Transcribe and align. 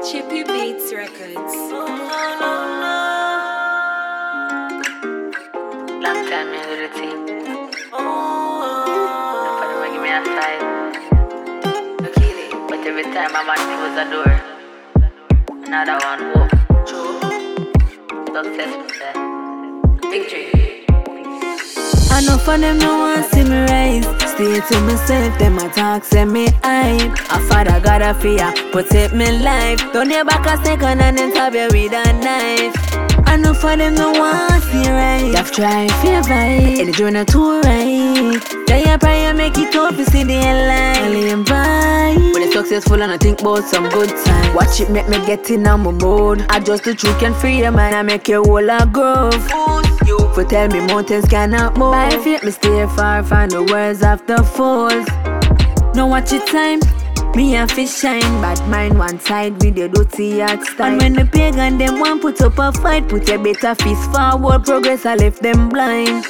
Chippybeatz 0.00 0.92
Recordz. 0.96 1.54
Long 6.00 6.20
time 6.30 6.48
me 6.50 6.58
do 6.64 6.74
the 6.80 6.88
thing. 6.94 7.18
Nobody 7.92 9.74
wanna 9.76 9.92
give 9.92 10.02
me 10.02 10.08
a 10.08 10.12
side. 10.24 10.62
But 12.68 12.80
every 12.86 13.04
time 13.04 13.32
a 13.36 13.42
man 13.44 13.60
close 13.68 13.98
a 13.98 14.04
door, 14.10 14.32
another 15.66 15.98
one 16.06 16.20
open. 16.34 16.60
Success, 18.32 18.72
me 18.80 18.86
say. 18.98 19.14
Victory. 20.10 20.46
I 22.10 22.14
know 22.26 22.38
for 22.38 22.56
them 22.56 22.76
no 22.78 22.92
one 23.00 23.22
see 23.24 23.44
me 23.44 23.58
rise. 23.66 24.29
Stay 24.30 24.60
to 24.60 24.80
myself, 24.82 25.38
them 25.38 25.58
attack 25.58 26.04
send 26.04 26.32
me 26.32 26.48
hype. 26.62 27.12
A 27.30 27.38
father 27.48 27.80
got 27.80 28.02
a 28.02 28.14
fear, 28.14 28.52
protect 28.72 29.12
me 29.14 29.30
life. 29.42 29.80
Don't 29.92 30.10
you 30.10 30.24
back 30.24 30.46
a 30.46 30.64
second 30.64 31.00
and 31.00 31.18
then 31.18 31.30
stab 31.32 31.54
you 31.54 31.68
with 31.70 31.92
a 31.92 32.12
knife. 32.12 33.09
I 33.30 33.36
know 33.36 33.54
for 33.54 33.76
them 33.76 33.94
no 33.94 34.10
one 34.10 34.60
see 34.62 34.90
right. 34.90 35.30
They've 35.32 35.52
tried 35.52 35.92
fear 36.02 36.20
fight, 36.24 36.80
and 36.80 36.88
the 36.88 36.92
journey 36.92 37.24
too 37.24 37.60
right. 37.60 38.66
They 38.66 38.82
a 38.92 38.98
prayer 38.98 39.32
make 39.32 39.56
it 39.56 39.72
tough 39.72 39.96
to 39.96 40.04
see 40.04 40.24
the 40.24 40.34
line. 40.34 40.96
Alien 41.04 41.44
vibe. 41.44 42.34
When 42.34 42.42
it's 42.42 42.54
successful 42.54 43.00
and 43.00 43.12
I 43.12 43.18
think 43.18 43.40
about 43.40 43.62
some 43.62 43.88
good 43.88 44.08
time. 44.24 44.54
Watch 44.56 44.80
it 44.80 44.90
make 44.90 45.08
me 45.08 45.24
get 45.26 45.48
in 45.48 45.64
on 45.68 45.84
my 45.84 45.92
mood. 45.92 46.44
I 46.48 46.58
just 46.58 46.82
the 46.82 46.92
truth 46.92 47.20
can 47.20 47.32
free 47.34 47.58
your 47.58 47.70
mind. 47.70 47.94
I 47.94 48.02
make 48.02 48.26
your 48.26 48.42
whole 48.44 48.68
a. 48.68 49.30
You 50.06 50.18
for 50.34 50.42
tell 50.42 50.66
me 50.66 50.80
mountains 50.80 51.26
cannot 51.26 51.76
move. 51.76 51.92
By 51.92 52.10
faith, 52.24 52.42
me 52.42 52.50
stay 52.50 52.84
far 52.96 53.22
from 53.22 53.50
the 53.50 53.62
words 53.62 54.02
of 54.02 54.26
the 54.26 54.42
fools. 54.42 55.06
No 55.94 56.08
watch 56.08 56.32
it 56.32 56.46
time. 56.48 56.80
Me 57.36 57.56
a 57.56 57.66
fish 57.66 57.94
shine, 58.00 58.20
bad 58.42 58.60
mind 58.68 58.98
one 58.98 59.18
side 59.20 59.52
with 59.62 59.76
the 59.76 59.88
dirty 59.88 60.42
art 60.42 60.62
style. 60.64 60.92
And 60.92 61.00
when 61.00 61.12
the 61.12 61.24
pagan 61.24 61.78
them 61.78 62.00
want 62.00 62.22
put 62.22 62.40
up 62.42 62.58
a 62.58 62.72
fight, 62.72 63.08
put 63.08 63.28
a 63.28 63.38
better 63.38 63.74
fist 63.76 64.10
forward, 64.10 64.64
progress 64.64 65.06
I 65.06 65.14
left 65.14 65.40
them 65.40 65.68
blind. 65.68 66.24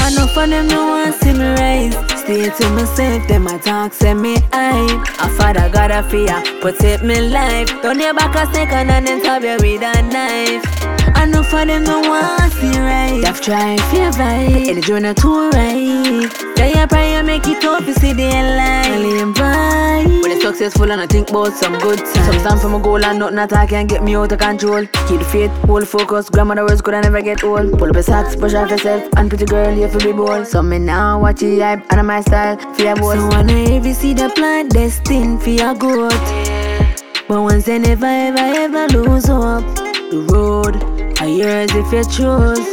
I 0.00 0.10
know 0.14 0.26
for 0.28 0.46
them 0.46 0.68
no 0.68 0.86
one 0.86 1.12
see 1.12 1.32
me 1.32 1.54
rise. 1.54 1.96
Stay 2.20 2.48
to 2.48 2.70
myself, 2.70 3.26
them 3.26 3.46
attack 3.48 3.94
send 3.94 4.22
me 4.22 4.36
hype. 4.52 5.00
A 5.20 5.28
father 5.36 5.68
got 5.70 5.90
a 5.90 6.02
fear, 6.04 6.40
protect 6.60 7.02
me 7.02 7.20
life. 7.20 7.68
Turn 7.82 8.00
your 8.00 8.14
back 8.14 8.34
a 8.36 8.52
second 8.54 8.90
and 8.90 9.06
then 9.06 9.20
stab 9.20 9.42
you 9.42 9.56
with 9.60 9.82
a 9.82 10.02
knife. 10.02 10.83
I 11.14 11.26
know 11.26 11.42
for 11.42 11.64
them 11.64 11.84
no 11.84 12.00
one 12.00 12.50
see 12.50 12.78
right. 12.78 13.20
They've 13.22 13.40
tried 13.40 13.80
fear 13.90 14.12
fight, 14.12 14.68
and 14.68 14.78
the 14.78 14.82
journey 14.82 15.14
too 15.14 15.50
right. 15.50 16.54
They 16.56 16.72
a 16.80 16.86
prayer 16.86 17.22
make 17.22 17.46
it 17.46 17.60
tough 17.60 17.84
to 17.86 17.94
see 17.94 18.12
the 18.12 18.24
line. 18.24 18.92
Alien 18.92 19.34
vibe. 19.34 20.22
When 20.22 20.30
it's 20.32 20.42
successful 20.42 20.90
and 20.90 21.00
I 21.00 21.06
think 21.06 21.30
about 21.30 21.52
some 21.52 21.78
good 21.78 21.98
times. 21.98 22.26
Some 22.26 22.38
stand 22.40 22.60
for 22.60 22.68
my 22.68 22.80
goal 22.80 23.04
and 23.04 23.18
nothing 23.18 23.38
at 23.38 23.52
all 23.52 23.66
can 23.66 23.86
get 23.86 24.02
me 24.02 24.16
out 24.16 24.32
of 24.32 24.38
control. 24.38 24.86
Keep 25.08 25.18
the 25.20 25.24
faith, 25.24 25.50
hold 25.66 25.88
focus. 25.88 26.30
Grandmother 26.30 26.64
words 26.64 26.80
could 26.80 26.94
I 26.94 27.00
never 27.00 27.22
get 27.22 27.44
old. 27.44 27.78
Pull 27.78 27.90
up 27.90 27.96
a 27.96 28.02
socks, 28.02 28.36
brush 28.36 28.54
off 28.54 28.70
yourself, 28.70 29.08
and 29.16 29.28
pretty 29.28 29.46
girl 29.46 29.72
you 29.74 29.88
fi 29.88 29.98
be 29.98 30.12
bold. 30.12 30.46
So 30.46 30.62
me 30.62 30.78
now 30.78 31.20
watch 31.20 31.42
it 31.42 31.60
hype 31.60 31.84
and 31.92 32.06
my 32.06 32.20
style 32.20 32.56
fear 32.74 32.94
bold. 32.96 33.18
So 33.18 33.28
when 33.28 33.50
I 33.50 33.64
ever 33.76 33.94
see 33.94 34.14
the 34.14 34.28
plan 34.30 34.68
destined 34.68 35.42
for 35.42 35.50
your 35.50 35.74
growth. 35.74 36.12
But 37.26 37.40
once 37.40 37.64
they 37.64 37.78
never 37.78 38.06
ever 38.06 38.38
ever 38.38 38.86
lose 38.88 39.26
hope. 39.26 39.64
The 40.10 40.20
road 40.20 40.43
are 40.43 40.43
yours 41.44 41.70
if 41.74 41.92
you 41.92 42.04
choose. 42.04 42.66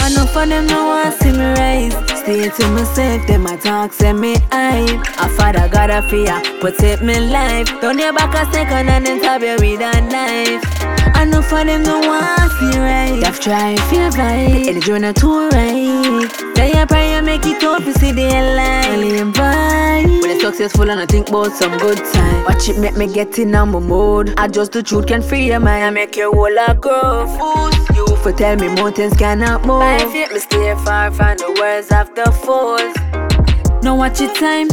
I 0.00 0.10
know 0.14 0.26
for 0.26 0.46
them 0.46 0.66
no 0.66 0.86
one 0.86 1.12
see 1.12 1.32
me 1.32 1.48
rise. 1.58 1.94
Stay 2.20 2.48
to 2.48 2.68
myself, 2.68 3.26
them 3.26 3.46
attack 3.46 3.92
send 3.92 4.20
me 4.20 4.36
hype. 4.52 5.00
A 5.18 5.28
father 5.36 5.68
got 5.68 5.90
a 5.90 6.02
fear, 6.08 6.40
protect 6.60 7.02
me 7.02 7.18
life. 7.18 7.68
Turn 7.80 7.98
your 7.98 8.12
back 8.12 8.34
a 8.34 8.50
second 8.52 8.88
and 8.88 9.06
then 9.06 9.18
stab 9.18 9.42
you 9.42 9.56
with 9.58 9.80
a 9.80 10.00
knife. 10.12 11.07
I 11.18 11.24
know 11.24 11.42
for 11.42 11.64
them 11.64 11.82
no 11.82 11.98
one 11.98 12.50
see 12.58 12.78
right. 12.78 13.18
They've 13.20 13.40
tried 13.40 13.80
fear 13.90 14.12
fight, 14.12 14.68
and 14.68 14.76
the 14.76 14.80
journey 14.80 15.12
too 15.12 15.48
right. 15.48 16.54
They 16.54 16.70
a 16.80 16.86
prayer 16.86 17.20
make 17.22 17.44
it 17.44 17.60
tough 17.60 17.84
to 17.84 17.92
see 17.94 18.12
the 18.12 18.22
line. 18.22 18.84
Alien 18.94 19.32
vibe. 19.32 20.22
When 20.22 20.30
it's 20.30 20.42
successful 20.42 20.88
and 20.88 21.00
I 21.00 21.06
think 21.06 21.28
about 21.28 21.50
some 21.52 21.76
good 21.78 21.98
time. 21.98 22.44
Watch 22.44 22.68
it 22.68 22.78
make 22.78 22.96
me 22.96 23.12
get 23.12 23.36
in 23.36 23.52
on 23.56 23.72
my 23.72 23.80
mood. 23.80 24.34
I 24.36 24.46
just 24.46 24.70
the 24.70 24.80
truth 24.80 25.08
can 25.08 25.20
free 25.20 25.46
your 25.46 25.58
mind. 25.58 25.84
I 25.84 25.90
make 25.90 26.14
your 26.14 26.32
whole 26.32 26.56
a 26.56 26.74
grow. 26.74 27.26
Fools, 27.36 27.96
you 27.96 28.06
for 28.18 28.32
tell 28.32 28.54
me 28.54 28.68
mountains 28.68 29.16
cannot 29.16 29.66
move. 29.66 29.80
By 29.80 29.98
faith, 30.12 30.32
me 30.32 30.38
stay 30.38 30.72
far 30.84 31.10
from 31.10 31.36
the 31.38 31.50
words 31.60 31.90
of 31.90 32.14
the 32.14 32.30
fools. 32.30 32.94
No 33.82 33.96
watch 33.96 34.20
it 34.20 34.36
time. 34.36 34.68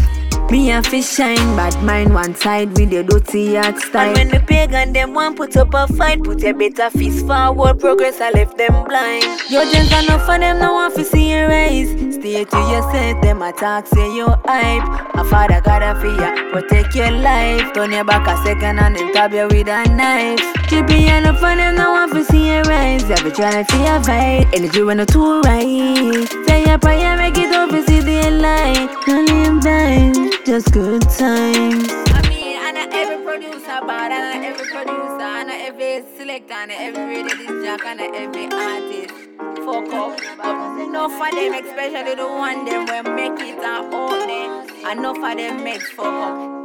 Me 0.52 0.70
and 0.70 0.86
fish 0.86 1.10
shine, 1.10 1.56
bad 1.56 1.76
mind 1.84 2.14
one 2.14 2.36
side 2.36 2.70
with 2.78 2.90
the 2.92 3.04
dirty 3.04 3.58
art 3.58 3.78
style. 3.80 4.08
And 4.08 4.18
when 4.18 4.28
the 4.30 4.40
pagan 4.46 4.94
them 4.94 5.14
want 5.14 5.38
put 5.38 5.58
up 5.58 5.74
a 5.74 5.88
fight, 5.88 6.24
put 6.24 6.44
a 6.44 6.54
better 6.54 6.90
fist 6.92 7.26
forward, 7.26 7.80
progress 7.80 8.22
I 8.22 8.30
left 8.32 8.58
them 8.58 8.86
blind. 8.86 9.24
Your 9.50 9.66
gens 9.66 9.92
enough 9.92 10.26
for 10.26 10.38
them, 10.38 10.60
no 10.60 10.74
one 10.74 10.92
fi 10.92 11.04
see 11.04 11.32
you 11.32 11.46
rise. 11.48 11.90
Stay 12.14 12.46
to 12.46 12.58
yourself, 12.58 13.22
them 13.22 13.42
attack 13.42 13.88
say 13.88 14.16
you 14.16 14.28
hype. 14.46 15.16
A 15.16 15.24
father 15.26 15.62
got 15.62 15.82
a 15.82 16.00
fear, 16.00 16.52
protect 16.52 16.96
your 16.96 17.12
life. 17.12 17.74
Turn 17.74 17.92
your 17.92 18.04
back 18.04 18.28
a 18.28 18.42
second 18.44 18.80
and 18.80 18.96
then 18.96 19.12
stab 19.12 19.34
you 19.34 19.48
with 19.48 19.68
a 19.68 19.84
knife. 19.90 20.40
Keep 20.70 20.90
it 20.90 21.12
enough 21.12 21.40
for 21.40 21.56
them, 21.56 21.76
no 21.76 21.92
one 21.92 22.10
fi 22.12 22.24
see 22.24 22.48
you 22.50 22.62
rise. 22.62 23.04
Be 23.04 23.32
trying 23.32 23.66
for 23.66 23.78
your 23.78 24.02
fight, 24.04 24.48
energy 24.54 24.84
when 24.84 24.98
the 24.98 25.06
two 25.06 25.42
right. 25.42 26.28
Say 26.48 26.66
your 26.66 26.78
prayer, 26.78 27.18
make 27.18 27.38
it 27.38 27.52
up, 27.52 27.72
see 27.72 28.00
the 28.00 28.32
light. 28.32 28.92
In 29.08 29.60
blind, 29.60 30.25
just 30.46 30.72
good 30.72 31.02
times. 31.02 31.90
I 31.90 32.22
mean, 32.30 32.58
I 32.58 32.72
know 32.72 32.88
every 32.92 33.26
producer 33.26 33.82
bad, 33.82 34.12
I 34.12 34.38
know 34.38 34.48
every 34.48 34.68
producer, 34.68 35.26
I 35.26 35.44
know 35.44 35.58
every 35.58 36.06
selector, 36.16 36.54
I 36.54 36.66
know 36.68 36.76
every 36.78 37.24
radio 37.24 37.64
jock, 37.66 37.84
I 37.84 37.94
know 37.96 38.12
every 38.14 38.46
artist. 38.52 39.14
Fuck 39.66 39.92
up, 39.92 40.20
but 40.38 40.84
enough 40.84 41.20
of 41.20 41.32
them, 41.34 41.54
especially 41.54 42.16
the 42.16 42.28
one 42.28 42.64
them 42.66 42.86
will 42.86 43.16
make 43.16 43.40
it 43.40 43.58
and 43.58 43.94
own 43.94 44.30
it. 44.30 44.92
Enough 44.92 45.18
of 45.18 45.38
them 45.38 45.64
makes 45.64 45.90
fuck 45.90 46.06
up. 46.06 46.65